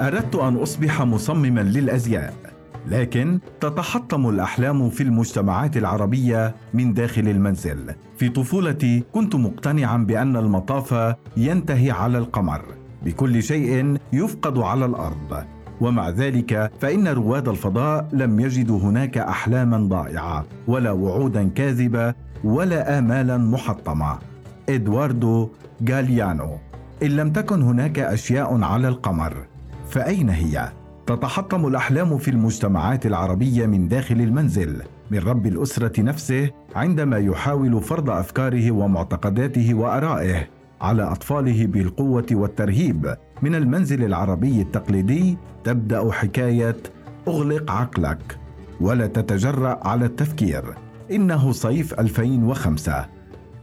[0.00, 2.34] أردت أن أصبح مصمما للأزياء
[2.88, 7.94] لكن تتحطم الأحلام في المجتمعات العربية من داخل المنزل.
[8.16, 12.62] في طفولتي كنت مقتنعا بأن المطاف ينتهي على القمر.
[13.04, 15.44] بكل شيء يفقد على الأرض.
[15.80, 23.38] ومع ذلك فإن رواد الفضاء لم يجدوا هناك أحلاما ضائعة ولا وعودا كاذبة ولا امالا
[23.38, 24.18] محطمة.
[24.68, 25.48] إدواردو
[25.90, 26.58] غاليانو
[27.02, 29.36] إن لم تكن هناك أشياء على القمر.
[29.90, 30.72] فأين هي؟
[31.06, 38.10] تتحطم الأحلام في المجتمعات العربية من داخل المنزل من رب الأسرة نفسه عندما يحاول فرض
[38.10, 40.48] أفكاره ومعتقداته وأرائه
[40.80, 43.16] على أطفاله بالقوة والترهيب.
[43.42, 46.76] من المنزل العربي التقليدي تبدأ حكاية
[47.28, 48.38] أغلق عقلك
[48.80, 50.64] ولا تتجرأ على التفكير.
[51.10, 53.06] إنه صيف 2005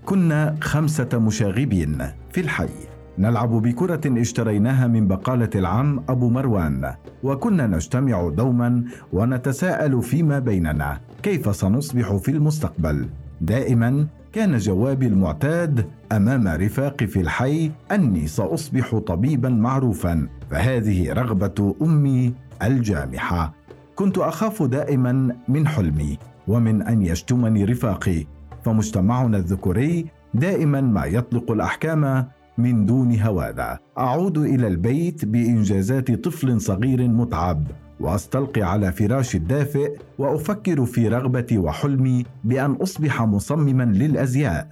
[0.05, 1.97] كنا خمسة مشاغبين
[2.31, 2.92] في الحي.
[3.17, 8.83] نلعب بكرة اشتريناها من بقالة العم أبو مروان وكنا نجتمع دوما
[9.13, 13.09] ونتساءل فيما بيننا كيف سنصبح في المستقبل؟
[13.41, 22.33] دائما كان جوابي المعتاد أمام رفاقي في الحي أني سأصبح طبيبا معروفا فهذه رغبة أمي
[22.63, 23.53] الجامحة.
[23.95, 28.25] كنت أخاف دائما من حلمي ومن أن يشتمني رفاقي
[28.65, 33.81] فمجتمعنا الذكوري دائما ما يطلق الأحكام من دون هوادة.
[33.97, 37.67] أعود إلى البيت بإنجازات طفل صغير متعب
[37.99, 44.67] وأستلقي على فراشي الدافئ وأفكر في رغبتي وحلمي بأن أصبح مصمما للأزياء.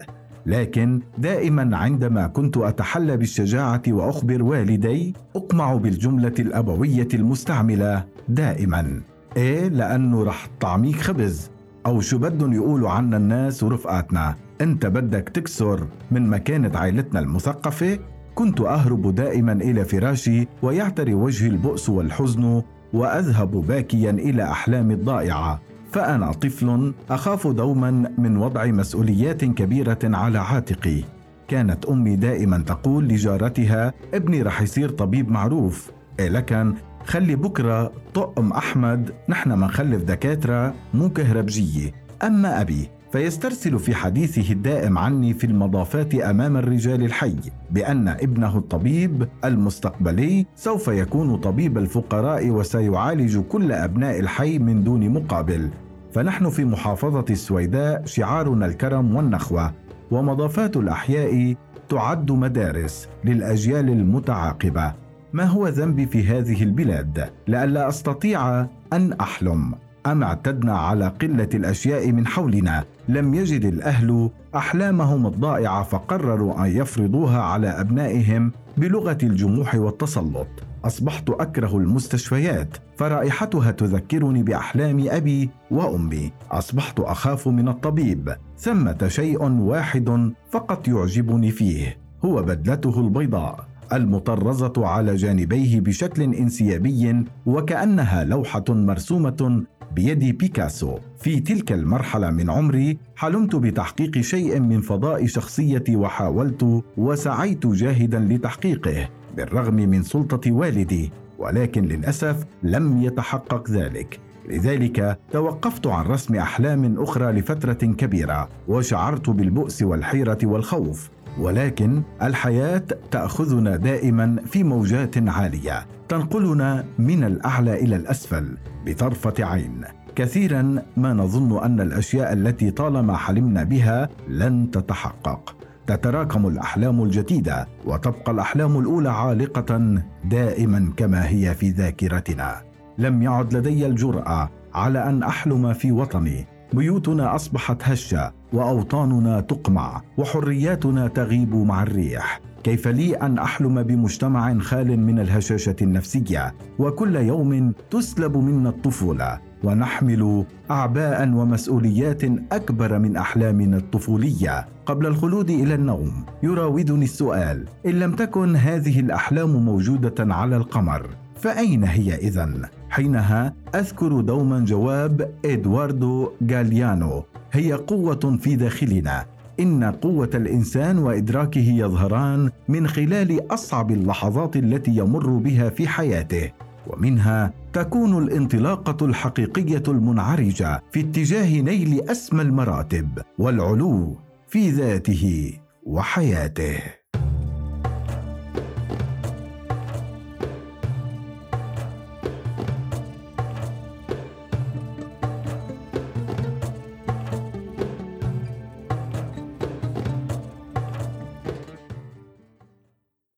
[0.46, 9.02] لكن دائما عندما كنت أتحلى بالشجاعة وأخبر والدي أقمع بالجملة الأبوية المستعملة دائما.
[9.38, 11.52] إيه لأنه رح طعميك خبز.
[11.86, 14.36] أو شو بدهم يقولوا عنا الناس ورفقاتنا.
[14.62, 18.00] أنت بدك تكسر من مكانة عائلتنا المثقفة؟
[18.36, 22.62] كنت أهرب دائما إلى فراشي ويعتري وجهي البؤس والحزن
[22.94, 25.62] وأذهب باكيا إلى احلامي الضائعة.
[25.92, 31.04] فأنا طفل أخاف دوما من وضع مسؤوليات كبيرة على عاتقي.
[31.48, 35.92] كانت أمي دائما تقول لجارتها ابني رح يصير طبيب معروف.
[36.20, 36.74] إيه لكن
[37.06, 41.92] خلي بكرة طقم أحمد نحن منخلف دكاترة مو كهربجية.
[42.24, 47.36] أما أبي فيسترسل في حديثه الدائم عني في المضافات أمام الرجال الحي
[47.72, 55.70] بأن ابنه الطبيب المستقبلي سوف يكون طبيب الفقراء وسيعالج كل أبناء الحي من دون مقابل.
[56.14, 59.74] فنحن في محافظة السويداء شعارنا الكرم والنخوة
[60.12, 61.56] ومضافات الأحياء
[61.90, 65.01] تعد مدارس للأجيال المتعاقبة.
[65.34, 69.74] ما هو ذنبي في هذه البلاد؟ لئلا أستطيع أن أحلم.
[70.06, 72.84] أم اعتدنا على قلة الأشياء من حولنا.
[73.10, 80.48] لم يجد الأهل أحلامهم الضائعة فقرروا أن يفرضوها على أبنائهم بلغة الجموح والتسلط.
[80.86, 86.32] أصبحت أكره المستشفيات فرائحتها تذكرني بأحلام أبي وأمي.
[86.52, 88.36] أصبحت أخاف من الطبيب.
[88.58, 93.71] ثمة شيء واحد فقط يعجبني فيه هو بدلته البيضاء.
[93.94, 99.64] المطرزة على جانبيه بشكل انسيابي وكأنها لوحة مرسومة
[99.96, 100.98] بيد بيكاسو.
[101.20, 109.10] في تلك المرحلة من عمري حلمت بتحقيق شيء من فضاء شخصيتي وحاولت وسعيت جاهدا لتحقيقه
[109.38, 114.20] بالرغم من سلطة والدي ولكن للأسف لم يتحقق ذلك.
[114.50, 121.10] لذلك توقفت عن رسم أحلام أخرى لفترة كبيرة وشعرت بالبؤس والحيرة والخوف.
[121.40, 129.82] ولكن الحياة تأخذنا دائما في موجات عالية تنقلنا من الأعلى إلى الأسفل بطرفة عين.
[130.16, 135.56] كثيرا ما نظن أن الأشياء التي طالما حلمنا بها لن تتحقق.
[135.88, 142.62] تتراكم الأحلام الجديدة وتبقى الأحلام الأولى عالقة دائما كما هي في ذاكرتنا.
[142.98, 151.08] لم يعد لدي الجرأة على أن أحلم في وطني بيوتنا أصبحت هشة وأوطاننا تقمع وحرياتنا
[151.08, 152.42] تغيب مع الريح.
[152.64, 159.40] كيف لي أن أحلم بمجتمع خال من الهشاشة النفسية؟ وكل يوم تسلب منا الطفولة.
[159.64, 164.68] ونحمل أعباء ومسؤوليات أكبر من أحلامنا الطفولية.
[164.86, 171.84] قبل الخلود إلى النوم يراودني السؤال إن لم تكن هذه الأحلام موجودة على القمر فأين
[171.84, 177.24] هي إذن؟ حينها أذكر دوما جواب إدواردو غاليانو.
[177.52, 179.26] هي قوة في داخلنا.
[179.60, 186.52] إن قوة الإنسان وإدراكه يظهران من خلال أصعب اللحظات التي يمر بها في حياته.
[186.88, 194.18] ومنها تكون الانطلاقة الحقيقية المنعرجة في اتجاه نيل أسمى المراتب والعلو
[194.48, 195.54] في ذاته
[195.84, 197.01] وحياته.